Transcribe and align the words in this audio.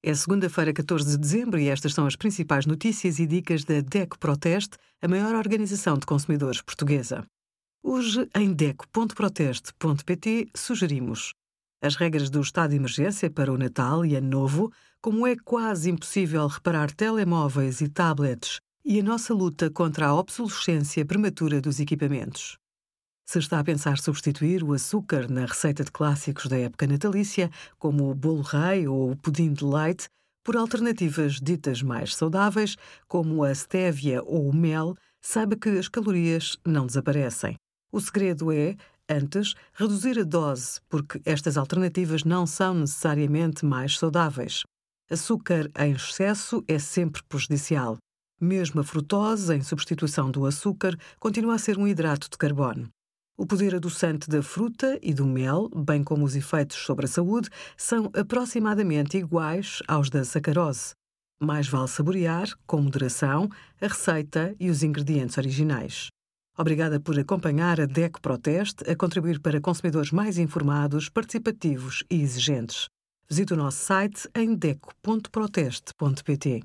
É 0.00 0.14
segunda-feira, 0.14 0.72
14 0.72 1.10
de 1.10 1.18
dezembro, 1.18 1.58
e 1.58 1.68
estas 1.68 1.92
são 1.92 2.06
as 2.06 2.14
principais 2.14 2.66
notícias 2.66 3.18
e 3.18 3.26
dicas 3.26 3.64
da 3.64 3.80
DECO 3.80 4.16
Proteste, 4.16 4.76
a 5.02 5.08
maior 5.08 5.34
organização 5.34 5.98
de 5.98 6.06
consumidores 6.06 6.62
portuguesa. 6.62 7.26
Hoje, 7.82 8.28
em 8.34 8.52
DECO.proteste.pt, 8.52 10.50
sugerimos 10.54 11.32
as 11.82 11.96
regras 11.96 12.30
do 12.30 12.40
estado 12.40 12.70
de 12.70 12.76
emergência 12.76 13.28
para 13.28 13.52
o 13.52 13.58
Natal 13.58 14.06
e 14.06 14.14
Ano 14.14 14.28
Novo, 14.28 14.72
como 15.00 15.26
é 15.26 15.34
quase 15.36 15.90
impossível 15.90 16.46
reparar 16.46 16.92
telemóveis 16.92 17.80
e 17.80 17.88
tablets, 17.88 18.60
e 18.84 19.00
a 19.00 19.02
nossa 19.02 19.34
luta 19.34 19.68
contra 19.68 20.06
a 20.06 20.14
obsolescência 20.14 21.04
prematura 21.04 21.60
dos 21.60 21.80
equipamentos. 21.80 22.56
Se 23.30 23.38
está 23.38 23.60
a 23.60 23.64
pensar 23.64 23.98
substituir 23.98 24.64
o 24.64 24.72
açúcar 24.72 25.30
na 25.30 25.44
receita 25.44 25.84
de 25.84 25.92
clássicos 25.92 26.46
da 26.46 26.56
época 26.56 26.86
natalícia, 26.86 27.50
como 27.78 28.10
o 28.10 28.14
bolo 28.14 28.40
rei 28.40 28.88
ou 28.88 29.10
o 29.10 29.16
pudim 29.16 29.52
de 29.52 29.66
leite, 29.66 30.08
por 30.42 30.56
alternativas 30.56 31.34
ditas 31.34 31.82
mais 31.82 32.16
saudáveis, 32.16 32.74
como 33.06 33.44
a 33.44 33.54
stevia 33.54 34.22
ou 34.22 34.48
o 34.48 34.56
mel, 34.56 34.94
saiba 35.20 35.56
que 35.56 35.68
as 35.68 35.88
calorias 35.88 36.56
não 36.66 36.86
desaparecem. 36.86 37.54
O 37.92 38.00
segredo 38.00 38.50
é, 38.50 38.76
antes, 39.06 39.52
reduzir 39.74 40.18
a 40.18 40.24
dose, 40.24 40.80
porque 40.88 41.20
estas 41.26 41.58
alternativas 41.58 42.24
não 42.24 42.46
são 42.46 42.72
necessariamente 42.72 43.62
mais 43.62 43.98
saudáveis. 43.98 44.62
Açúcar 45.10 45.70
em 45.78 45.92
excesso 45.92 46.64
é 46.66 46.78
sempre 46.78 47.22
prejudicial. 47.28 47.98
Mesmo 48.40 48.80
a 48.80 48.84
frutose, 48.84 49.54
em 49.54 49.60
substituição 49.60 50.30
do 50.30 50.46
açúcar, 50.46 50.96
continua 51.20 51.56
a 51.56 51.58
ser 51.58 51.76
um 51.76 51.86
hidrato 51.86 52.30
de 52.30 52.38
carbono. 52.38 52.88
O 53.40 53.46
poder 53.46 53.72
adoçante 53.72 54.28
da 54.28 54.42
fruta 54.42 54.98
e 55.00 55.14
do 55.14 55.24
mel, 55.24 55.68
bem 55.68 56.02
como 56.02 56.24
os 56.24 56.34
efeitos 56.34 56.76
sobre 56.78 57.04
a 57.04 57.08
saúde, 57.08 57.48
são 57.76 58.10
aproximadamente 58.12 59.16
iguais 59.16 59.80
aos 59.86 60.10
da 60.10 60.24
sacarose. 60.24 60.94
Mais 61.40 61.68
vale 61.68 61.86
saborear, 61.86 62.48
com 62.66 62.82
moderação, 62.82 63.48
a 63.80 63.86
receita 63.86 64.56
e 64.58 64.68
os 64.68 64.82
ingredientes 64.82 65.38
originais. 65.38 66.08
Obrigada 66.58 66.98
por 66.98 67.16
acompanhar 67.16 67.80
a 67.80 67.86
DECO 67.86 68.20
Proteste 68.20 68.82
a 68.90 68.96
contribuir 68.96 69.38
para 69.38 69.60
consumidores 69.60 70.10
mais 70.10 70.36
informados, 70.36 71.08
participativos 71.08 72.02
e 72.10 72.20
exigentes. 72.20 72.88
Visite 73.30 73.52
o 73.52 73.56
nosso 73.56 73.78
site 73.78 74.28
em 74.34 74.52
deco.proteste.pt. 74.52 76.64